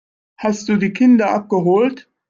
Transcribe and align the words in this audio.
Hast 0.35 0.67
du 0.67 0.77
die 0.77 0.93
Kinder 0.93 1.29
abgeholt. 1.31 2.09